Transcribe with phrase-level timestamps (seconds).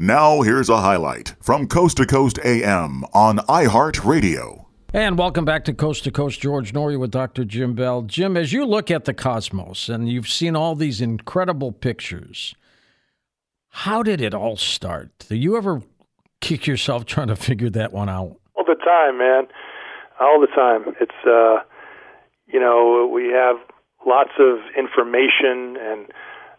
[0.00, 4.66] Now, here's a highlight from Coast to Coast AM on iHeartRadio.
[4.94, 6.40] And welcome back to Coast to Coast.
[6.40, 7.44] George Noory with Dr.
[7.44, 8.02] Jim Bell.
[8.02, 12.54] Jim, as you look at the cosmos and you've seen all these incredible pictures,
[13.70, 15.10] how did it all start?
[15.28, 15.82] Do you ever
[16.40, 18.36] kick yourself trying to figure that one out?
[18.54, 19.48] All the time, man.
[20.20, 20.94] All the time.
[21.00, 21.64] It's, uh,
[22.46, 23.56] you know, we have
[24.06, 26.06] lots of information and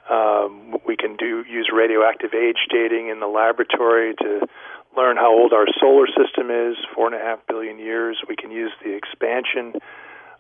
[0.10, 4.48] um, we can do use radioactive age dating in the laboratory to
[4.98, 8.18] learn how old our solar system is, four and a half billion years.
[8.28, 9.74] We can use the expansion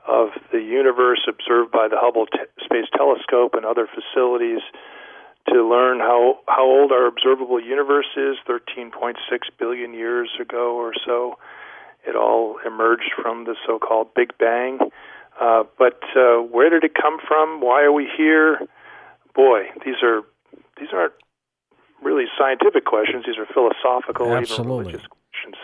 [0.07, 4.61] of the universe observed by the Hubble t- Space Telescope and other facilities
[5.49, 9.15] to learn how how old our observable universe is 13.6
[9.59, 11.37] billion years ago or so.
[12.07, 14.79] It all emerged from the so-called big bang.
[15.39, 17.61] Uh, but uh, where did it come from?
[17.61, 18.59] Why are we here
[19.35, 20.21] boy, these are
[20.79, 21.13] these aren't
[22.01, 23.25] really scientific questions.
[23.25, 24.73] These are philosophical, Absolutely.
[24.73, 25.55] even religious questions,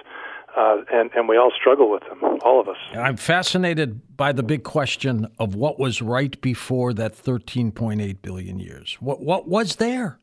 [0.57, 2.77] uh, and and we all struggle with them, all of us.
[2.93, 8.97] I'm fascinated by the big question of what was right before that 13.8 billion years.
[8.99, 10.19] What what was there?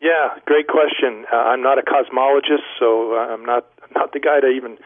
[0.00, 1.24] Yeah, great question.
[1.32, 4.78] Uh, I'm not a cosmologist, so I'm not not the guy to even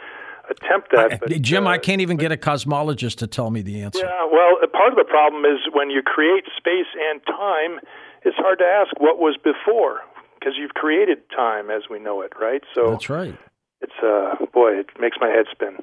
[0.51, 1.21] attempt that.
[1.21, 4.05] But, Jim, uh, I can't even get a cosmologist to tell me the answer.
[4.05, 7.81] Yeah, well, part of the problem is when you create space and time,
[8.25, 10.01] it's hard to ask what was before
[10.39, 12.63] because you've created time as we know it, right?
[12.75, 13.37] So That's right.
[13.81, 15.77] It's uh, boy, it makes my head spin.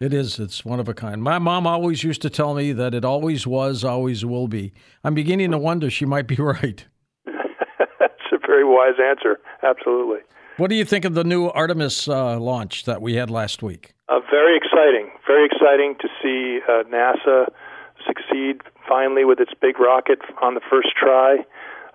[0.00, 0.38] It is.
[0.38, 1.22] It's one of a kind.
[1.22, 4.72] My mom always used to tell me that it always was, always will be.
[5.04, 6.84] I'm beginning to wonder she might be right.
[7.26, 9.38] That's a very wise answer.
[9.62, 10.20] Absolutely.
[10.60, 13.94] What do you think of the new Artemis uh, launch that we had last week?
[14.10, 15.08] Uh, very exciting.
[15.26, 17.48] Very exciting to see uh, NASA
[18.06, 21.38] succeed finally with its big rocket on the first try.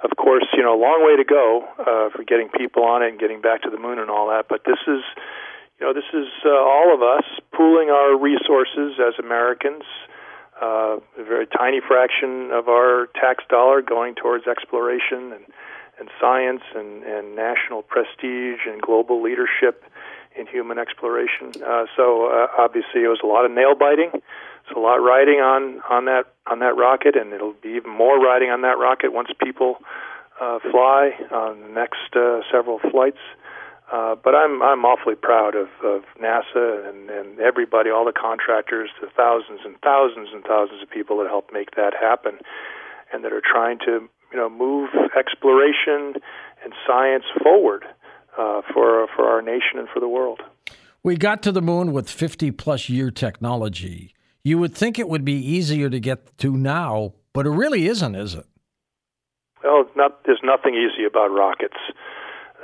[0.03, 3.09] Of course, you know, a long way to go uh, for getting people on it
[3.09, 4.47] and getting back to the moon and all that.
[4.49, 5.05] But this is,
[5.79, 9.83] you know, this is uh, all of us pooling our resources as Americans.
[10.59, 15.45] Uh, a very tiny fraction of our tax dollar going towards exploration and
[15.99, 19.83] and science and, and national prestige and global leadership
[20.37, 21.51] in human exploration.
[21.65, 24.11] Uh, so uh, obviously, it was a lot of nail biting.
[24.13, 28.19] It's a lot riding on on that on that rocket, and it'll be even more
[28.19, 29.77] riding on that rocket once people
[30.41, 33.21] uh, fly on the next uh, several flights.
[33.91, 38.89] Uh, but I'm I'm awfully proud of, of NASA and, and everybody, all the contractors,
[38.99, 42.39] the thousands and thousands and thousands of people that helped make that happen,
[43.13, 46.21] and that are trying to you know move exploration
[46.61, 47.85] and science forward
[48.37, 50.41] uh, for for our nation and for the world.
[51.03, 54.13] We got to the moon with 50 plus year technology.
[54.43, 58.15] You would think it would be easier to get to now, but it really isn't,
[58.15, 58.45] is it?
[59.63, 61.77] Well, not, there's nothing easy about rockets.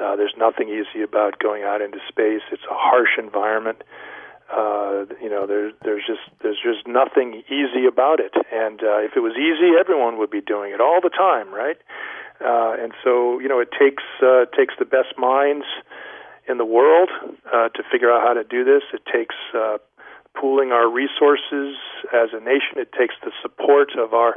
[0.02, 2.42] Uh, there's nothing easy about going out into space.
[2.52, 3.84] It's a harsh environment.
[4.52, 8.34] Uh, you know, there's there's just there's just nothing easy about it.
[8.52, 11.78] And uh, if it was easy, everyone would be doing it all the time, right?
[12.44, 15.66] Uh, and so, you know, it takes uh, takes the best minds
[16.50, 17.10] in the world
[17.54, 18.82] uh, to figure out how to do this.
[18.94, 19.78] It takes uh,
[20.36, 21.78] pooling our resources
[22.12, 22.78] as a nation.
[22.78, 24.34] It takes the support of our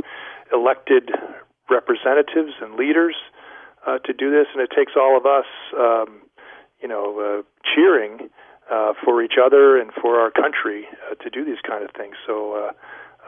[0.53, 1.11] elected
[1.71, 3.17] representatives and leaders
[3.87, 5.47] uh, to do this, and it takes all of us,
[5.79, 6.23] um,
[6.81, 7.43] you know, uh,
[7.75, 8.29] cheering
[8.71, 12.17] uh, for each other and for our country uh, to do these kind of things.
[12.27, 12.69] So.
[12.69, 12.73] Uh,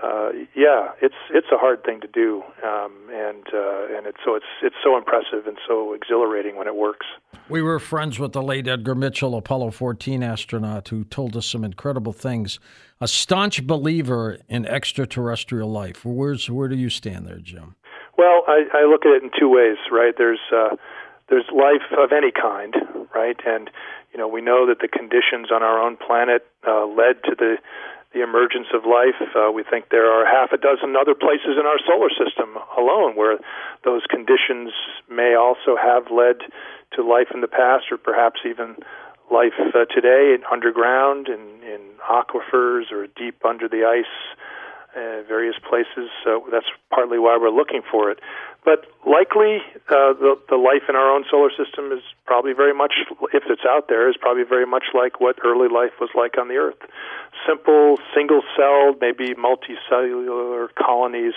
[0.03, 4.35] uh, yeah, it's it's a hard thing to do, um, and uh, and it's so
[4.35, 7.07] it's it's so impressive and so exhilarating when it works.
[7.49, 11.65] We were friends with the late Edgar Mitchell, Apollo 14 astronaut, who told us some
[11.65, 12.59] incredible things.
[13.01, 16.05] A staunch believer in extraterrestrial life.
[16.05, 17.75] Where's where do you stand there, Jim?
[18.19, 20.15] Well, I, I look at it in two ways, right?
[20.17, 20.77] There's uh,
[21.29, 22.75] there's life of any kind,
[23.15, 23.39] right?
[23.47, 23.71] And
[24.13, 27.57] you know we know that the conditions on our own planet uh, led to the
[28.15, 29.21] the emergence of life.
[29.37, 33.17] Uh, we think there are half a dozen other places in our solar system alone
[33.17, 33.39] where
[33.85, 34.73] those conditions
[35.11, 36.41] may also have led
[36.95, 38.77] to life in the past, or perhaps even
[39.31, 44.17] life uh, today underground in, in aquifers or deep under the ice
[44.95, 46.11] uh, various places.
[46.25, 48.21] So that's partly why we're looking for it.
[48.65, 52.95] But likely, uh, the the life in our own solar system is probably very much,
[53.33, 56.49] if it's out there, is probably very much like what early life was like on
[56.49, 56.83] the Earth.
[57.47, 61.35] Simple, single-celled, maybe multicellular colonies,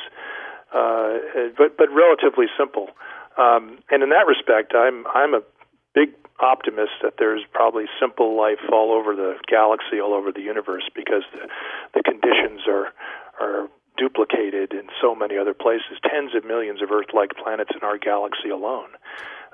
[0.73, 1.19] uh,
[1.55, 2.89] but but relatively simple.
[3.37, 5.41] Um, and in that respect, I'm I'm a
[5.93, 6.09] big
[6.39, 11.23] optimist that there's probably simple life all over the galaxy, all over the universe, because
[11.31, 11.47] the
[11.93, 12.91] the conditions are
[13.39, 17.97] are duplicated in so many other places, tens of millions of Earth-like planets in our
[17.97, 18.89] galaxy alone.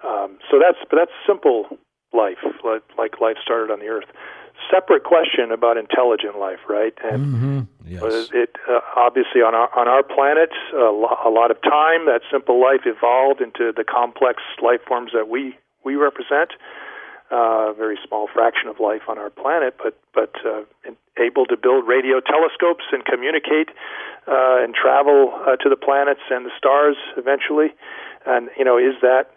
[0.06, 1.78] Um, so that's but that's simple
[2.14, 4.06] life, like, like life started on the Earth.
[4.72, 6.94] Separate question about intelligent life, right?
[7.04, 7.60] And mm-hmm.
[7.86, 8.30] yes.
[8.34, 12.22] it uh, obviously on our on our planet, a, lo- a lot of time that
[12.32, 16.54] simple life evolved into the complex life forms that we we represent
[17.32, 20.62] uh, very small fraction of life on our planet, but but uh,
[21.18, 23.70] able to build radio telescopes and communicate
[24.28, 27.74] uh, and travel uh, to the planets and the stars eventually.
[28.26, 29.32] And you know, is that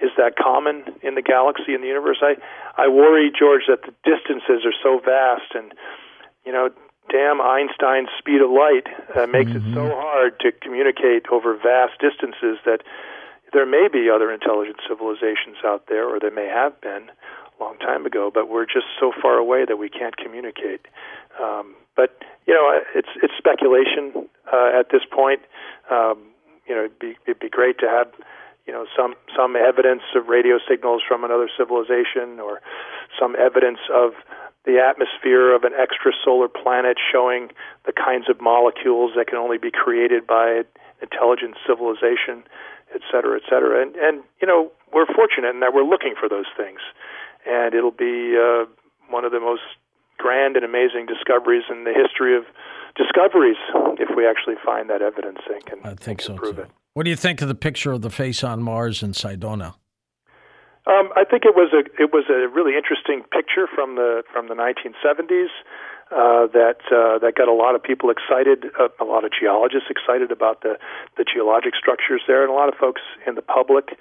[0.00, 2.18] is that common in the galaxy in the universe?
[2.22, 2.36] I
[2.76, 5.72] I worry, George, that the distances are so vast, and
[6.44, 6.70] you know,
[7.10, 9.70] damn Einstein's speed of light uh, makes mm-hmm.
[9.70, 12.80] it so hard to communicate over vast distances that
[13.54, 17.78] there may be other intelligent civilizations out there, or there may have been a long
[17.78, 20.86] time ago, but we're just so far away that we can't communicate.
[21.40, 25.40] Um, but you know, it's it's speculation uh, at this point.
[25.90, 26.18] Um,
[26.66, 28.08] you know, it'd be it'd be great to have
[28.66, 32.60] you know some some evidence of radio signals from another civilization, or
[33.18, 34.12] some evidence of
[34.66, 37.50] the atmosphere of an extrasolar planet showing
[37.86, 40.64] the kinds of molecules that can only be created by an
[41.02, 42.42] intelligent civilization
[42.94, 43.82] et cetera, et cetera.
[43.82, 46.80] And, and you know, we're fortunate in that we're looking for those things.
[47.46, 48.64] And it'll be uh,
[49.10, 49.62] one of the most
[50.18, 52.44] grand and amazing discoveries in the history of
[52.96, 53.58] discoveries
[53.98, 56.62] if we actually find that evidence and can, I think so prove too.
[56.62, 56.70] it.
[56.94, 59.74] What do you think of the picture of the face on Mars in Cydonia?
[60.86, 64.48] Um, I think it was a it was a really interesting picture from the from
[64.48, 65.48] the 1970s
[66.14, 69.90] uh, that uh, that got a lot of people excited, uh, a lot of geologists
[69.90, 70.78] excited about the
[71.16, 73.98] the geologic structures there, and a lot of folks in the public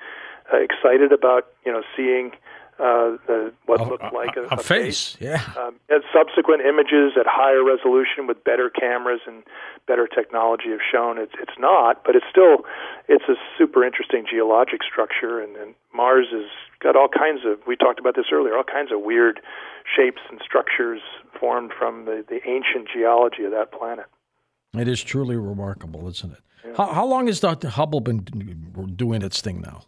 [0.54, 2.32] uh, excited about you know seeing
[2.80, 5.14] uh, the, what a, looked like a, a, a face.
[5.14, 5.18] face.
[5.20, 5.44] Yeah.
[5.58, 9.44] Um, and subsequent images at higher resolution with better cameras and
[9.88, 12.66] better technology have shown it's it's not, but it's still
[13.08, 16.50] it's a super interesting geologic structure, and, and Mars has
[16.82, 17.60] got all kinds of.
[17.68, 18.58] We talked about this earlier.
[18.58, 19.40] All kinds of weird
[19.96, 21.02] shapes and structures
[21.40, 24.06] formed from the, the ancient geology of that planet.
[24.74, 26.40] It is truly remarkable, isn't it?
[26.66, 26.74] Yeah.
[26.78, 27.70] How, how long has Dr.
[27.70, 28.24] Hubble been
[28.96, 29.84] doing its thing now?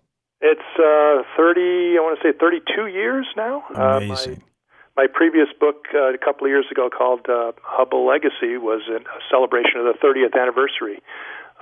[0.46, 3.66] It's uh, 30, I want to say 32 years now.
[3.74, 4.38] Amazing.
[4.38, 4.46] Uh,
[4.96, 8.86] my, my, previous book uh, a couple of years ago called uh, Hubble Legacy was
[8.86, 11.02] a celebration of the 30th anniversary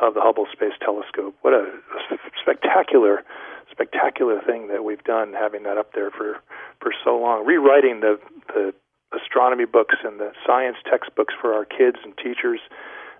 [0.01, 1.33] of the Hubble Space Telescope.
[1.43, 1.71] What a,
[2.11, 3.23] a spectacular
[3.71, 6.37] spectacular thing that we've done having that up there for
[6.79, 8.19] for so long rewriting the
[8.53, 8.73] the
[9.17, 12.59] astronomy books and the science textbooks for our kids and teachers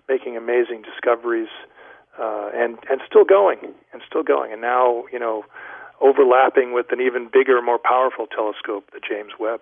[0.10, 1.50] making amazing discoveries
[2.20, 3.60] uh, and and still going
[3.92, 4.52] and still going.
[4.52, 5.46] And now you know
[6.02, 9.62] overlapping with an even bigger more powerful telescope the James Webb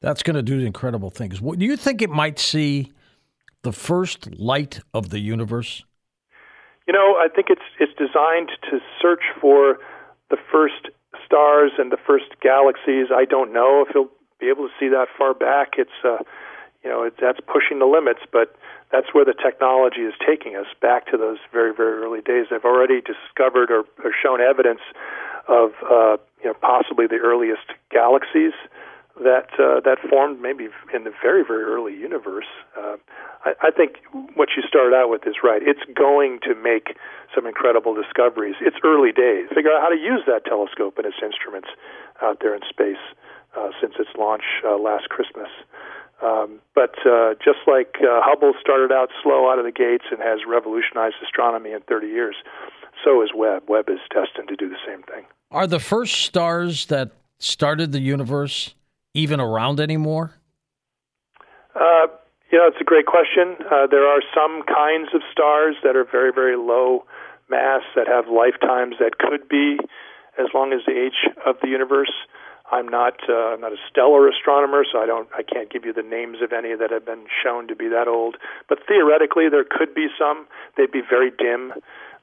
[0.00, 1.40] That's going to do incredible things.
[1.40, 2.92] Do you think it might see
[3.62, 5.84] the first light of the universe?
[6.86, 9.78] You know, I think it's it's designed to search for
[10.30, 10.90] the first
[11.24, 13.08] stars and the first galaxies.
[13.12, 15.74] I don't know if he'll be able to see that far back.
[15.78, 16.18] It's uh,
[16.84, 18.54] you know, it's, that's pushing the limits, but
[18.92, 22.46] that's where the technology is taking us back to those very very early days.
[22.50, 24.80] They've already discovered or, or shown evidence
[25.48, 28.54] of uh, you know possibly the earliest galaxies
[29.22, 32.48] that uh, that formed maybe in the very very early universe.
[32.76, 32.96] Uh,
[33.44, 33.96] I, I think
[34.34, 35.62] what you started out with is right.
[35.62, 36.96] It's going to make
[37.34, 38.56] some incredible discoveries.
[38.60, 39.48] It's early days.
[39.54, 41.68] Figure out how to use that telescope and its instruments
[42.20, 43.00] out there in space
[43.56, 45.48] uh, since its launch uh, last Christmas.
[46.22, 50.20] Um, but uh, just like uh, Hubble started out slow out of the gates and
[50.20, 52.36] has revolutionized astronomy in 30 years,
[53.04, 53.64] so is Webb.
[53.68, 55.24] Webb is destined to do the same thing.
[55.50, 58.74] Are the first stars that started the universe
[59.16, 60.32] even around anymore?
[61.74, 62.06] Uh,
[62.52, 63.56] you know, it's a great question.
[63.64, 67.04] Uh, there are some kinds of stars that are very, very low
[67.50, 69.78] mass that have lifetimes that could be
[70.38, 72.12] as long as the age of the universe.
[72.70, 75.92] I'm not uh, I'm not a stellar astronomer, so I don't I can't give you
[75.92, 78.36] the names of any that have been shown to be that old.
[78.68, 80.48] But theoretically, there could be some.
[80.76, 81.74] They'd be very dim.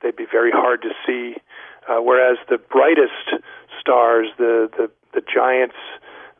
[0.01, 1.39] They'd be very hard to see.
[1.87, 3.39] Uh, whereas the brightest
[3.79, 5.79] stars, the the the giants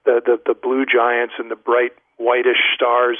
[0.05, 3.17] the, the, the blue giants and the bright whitish stars,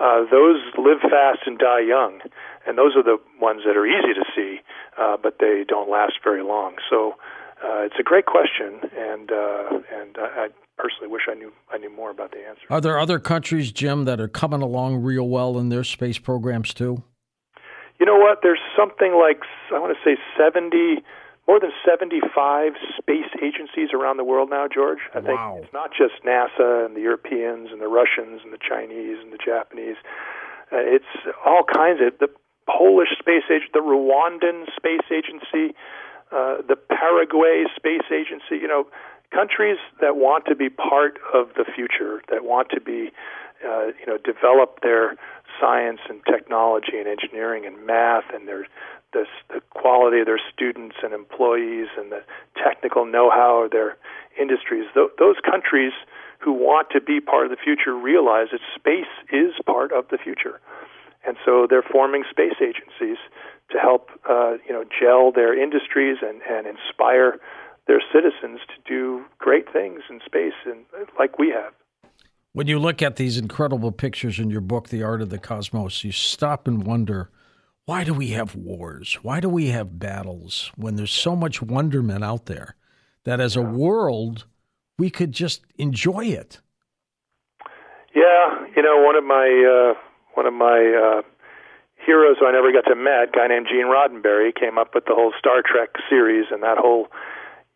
[0.00, 2.20] uh, those live fast and die young.
[2.66, 4.60] And those are the ones that are easy to see,
[4.98, 6.76] uh, but they don't last very long.
[6.88, 7.14] So
[7.64, 11.78] uh, it's a great question, and uh, and I, I personally wish I knew I
[11.78, 12.62] knew more about the answer.
[12.70, 16.72] Are there other countries, Jim, that are coming along real well in their space programs
[16.72, 17.02] too?
[17.98, 18.40] You know what?
[18.42, 19.40] There's something like
[19.74, 21.02] I want to say 70
[21.48, 25.00] more than 75 space agencies around the world now, George.
[25.14, 25.58] I think wow.
[25.62, 29.40] it's not just NASA and the Europeans and the Russians and the Chinese and the
[29.40, 29.96] Japanese.
[30.70, 31.08] Uh, it's
[31.44, 32.28] all kinds of the
[32.68, 35.74] Polish space agency, the Rwandan space agency,
[36.30, 38.60] uh, the Paraguay space agency.
[38.60, 38.84] You know,
[39.32, 43.10] countries that want to be part of the future, that want to be,
[43.66, 45.16] uh, you know, develop their
[45.60, 48.66] science and technology and engineering and math and their
[49.12, 52.22] the, the quality of their students and employees and the
[52.62, 53.96] technical know-how of their
[54.38, 54.84] industries.
[54.92, 55.92] Th- those countries
[56.38, 60.18] who want to be part of the future realize that space is part of the
[60.18, 60.60] future,
[61.26, 63.18] and so they're forming space agencies
[63.70, 67.38] to help uh, you know gel their industries and, and inspire
[67.86, 70.84] their citizens to do great things in space, and
[71.18, 71.72] like we have.
[72.52, 76.02] When you look at these incredible pictures in your book, The Art of the Cosmos,
[76.02, 77.30] you stop and wonder
[77.84, 79.18] why do we have wars?
[79.22, 82.74] Why do we have battles when there's so much wonderment out there
[83.24, 84.46] that as a world,
[84.98, 86.60] we could just enjoy it.
[88.14, 89.94] Yeah, you know, one of my uh,
[90.34, 91.22] one of my uh,
[92.04, 95.04] heroes who I never got to meet, a guy named Gene Roddenberry, came up with
[95.04, 97.08] the whole Star Trek series and that whole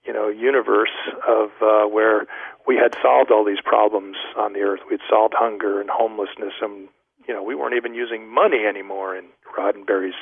[0.04, 0.94] you know universe
[1.26, 2.26] of uh, where
[2.66, 4.80] we had solved all these problems on the earth.
[4.90, 6.88] We'd solved hunger and homelessness, and
[7.26, 10.14] you know we weren't even using money anymore in Roddenberry's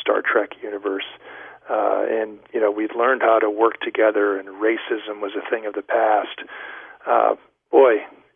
[0.00, 1.06] Star Trek universe.
[1.68, 5.66] Uh, and you know we'd learned how to work together, and racism was a thing
[5.66, 6.48] of the past.
[7.06, 7.34] Uh,
[7.70, 7.94] boy,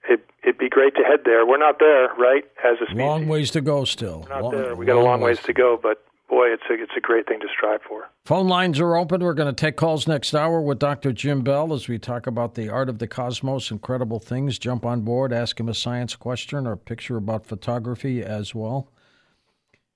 [0.09, 1.47] it, it'd be great to head there.
[1.47, 2.45] We're not there, right?
[2.65, 2.97] As a species.
[2.97, 4.21] long ways to go still.
[4.21, 4.77] We're not long, there.
[4.77, 6.05] We got a long ways to go, but
[6.35, 8.11] boy, it's a it's a great thing to strive for.
[8.25, 9.23] Phone lines are open.
[9.23, 11.13] We're going to take calls next hour with Dr.
[11.13, 14.59] Jim Bell as we talk about the art of the cosmos, incredible things.
[14.59, 18.91] Jump on board, ask him a science question or a picture about photography as well.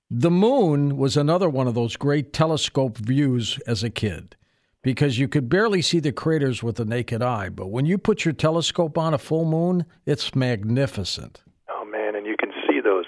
[0.09, 4.35] The moon was another one of those great telescope views as a kid
[4.81, 7.49] because you could barely see the craters with the naked eye.
[7.49, 11.43] But when you put your telescope on a full moon, it's magnificent.
[11.69, 13.05] Oh man, and you can see those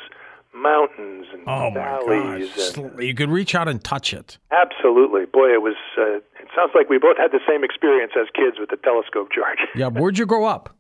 [0.53, 2.75] mountains and Oh my valleys.
[2.77, 4.38] And, You could reach out and touch it.
[4.51, 5.75] absolutely, boy, it was.
[5.98, 9.29] Uh, it sounds like we both had the same experience as kids with the telescope,
[9.36, 9.60] George.
[9.75, 10.75] Yeah, where'd you grow up?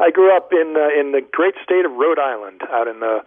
[0.00, 3.20] I grew up in uh, in the great state of Rhode Island, out in the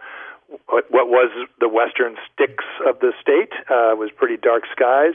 [0.68, 3.52] what, what was the western sticks of the state.
[3.70, 5.14] Uh, it was pretty dark skies,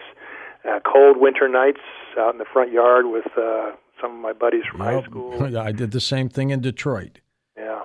[0.68, 1.82] uh, cold winter nights
[2.18, 3.72] out in the front yard with uh,
[4.02, 5.06] some of my buddies from high Yep.
[5.06, 5.58] school.
[5.58, 7.20] I did the same thing in Detroit,
[7.58, 7.82] yeah.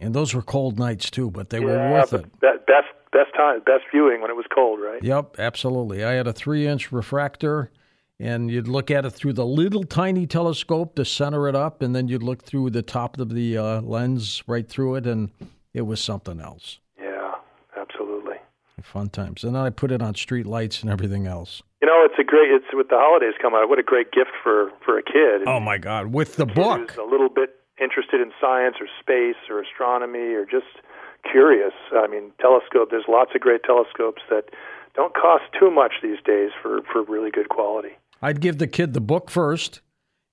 [0.00, 2.24] And those were cold nights too, but they were worth it.
[2.40, 5.02] be- best best time, best viewing when it was cold, right?
[5.02, 6.04] Yep, absolutely.
[6.04, 7.70] I had a three-inch refractor,
[8.20, 11.94] and you'd look at it through the little tiny telescope to center it up, and
[11.94, 15.30] then you'd look through the top of the uh, lens right through it, and
[15.72, 16.78] it was something else.
[17.00, 17.34] Yeah,
[17.76, 18.36] absolutely.
[18.82, 19.42] Fun times.
[19.42, 21.62] And then I put it on street lights and everything else.
[21.80, 22.50] You know, it's a great.
[22.50, 23.68] It's with the holidays coming up.
[23.68, 25.42] What a great gift for for a kid.
[25.46, 26.12] Oh my God!
[26.12, 26.96] With the kid book.
[26.96, 30.80] a little bit interested in science or space or astronomy or just
[31.30, 31.72] curious.
[31.92, 32.88] I mean, telescope.
[32.90, 34.44] There's lots of great telescopes that
[34.94, 37.98] don't cost too much these days for for really good quality.
[38.22, 39.80] I'd give the kid the book first,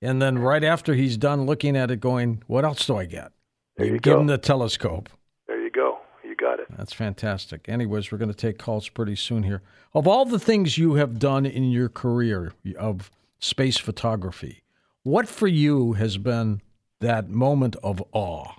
[0.02, 3.32] and then right after he's done looking at it, going, "What else do I get?"
[3.78, 4.20] There you give go.
[4.22, 5.10] him the telescope.
[5.48, 6.00] There you go.
[6.24, 6.68] You got it.
[6.78, 7.68] That's fantastic.
[7.68, 9.62] Anyways, we're going to take calls pretty soon here.
[9.94, 14.64] Of all the things you have done in your career of space photography,
[15.04, 16.62] what for you has been
[17.04, 18.52] that moment of awe?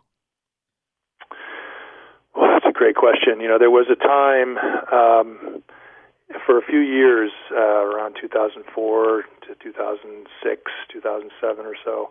[2.34, 3.40] Well, that's a great question.
[3.40, 4.58] You know, there was a time
[4.92, 5.62] um,
[6.46, 12.10] for a few years, uh, around 2004 to 2006, 2007 or so,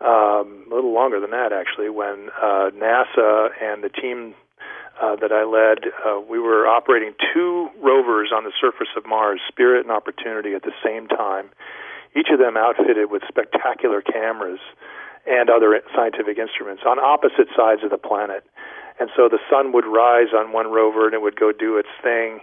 [0.00, 4.34] um, a little longer than that actually, when uh, NASA and the team
[5.00, 9.40] uh, that I led, uh, we were operating two rovers on the surface of Mars,
[9.48, 11.50] Spirit and Opportunity, at the same time.
[12.16, 14.60] Each of them outfitted with spectacular cameras
[15.26, 18.44] and other scientific instruments on opposite sides of the planet.
[18.98, 21.90] And so the sun would rise on one rover and it would go do its
[22.02, 22.40] thing,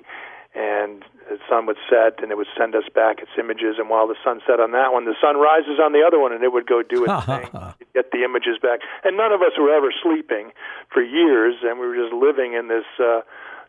[0.53, 3.79] and the sun would set and it would send us back its images.
[3.79, 6.31] And while the sun set on that one, the sun rises on the other one
[6.31, 8.81] and it would go do its thing, You'd get the images back.
[9.03, 10.51] And none of us were ever sleeping
[10.93, 12.85] for years, and we were just living in this.
[12.99, 13.21] Uh,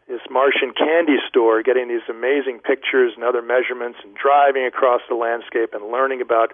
[0.06, 5.14] this Martian candy store, getting these amazing pictures and other measurements, and driving across the
[5.14, 6.52] landscape and learning about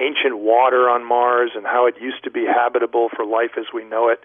[0.00, 3.84] ancient water on Mars and how it used to be habitable for life as we
[3.84, 4.24] know it.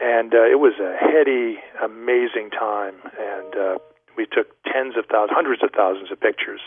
[0.00, 2.94] And uh, it was a heady, amazing time.
[3.18, 3.78] And uh,
[4.16, 6.60] we took tens of thousands, hundreds of thousands of pictures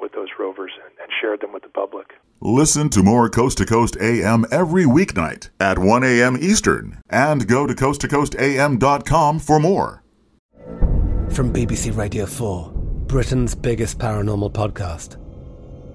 [0.00, 2.14] with those rovers and, and shared them with the public.
[2.40, 6.38] Listen to more Coast to Coast AM every weeknight at 1 a.m.
[6.40, 10.02] Eastern and go to coasttocoastam.com for more.
[11.30, 12.72] From BBC Radio 4,
[13.06, 15.19] Britain's biggest paranormal podcast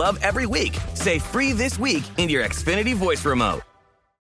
[0.00, 0.76] love every week.
[0.94, 3.69] Say free this week in your Xfinity voice remote.